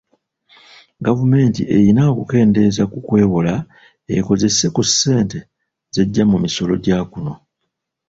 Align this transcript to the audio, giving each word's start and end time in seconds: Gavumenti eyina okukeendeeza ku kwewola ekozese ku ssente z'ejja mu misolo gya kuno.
Gavumenti 1.05 1.61
eyina 1.75 2.01
okukeendeeza 2.11 2.83
ku 2.91 2.97
kwewola 3.07 3.55
ekozese 4.17 4.67
ku 4.75 4.81
ssente 4.87 5.39
z'ejja 5.93 6.23
mu 6.31 6.37
misolo 6.43 6.73
gya 6.83 6.99
kuno. 7.11 7.33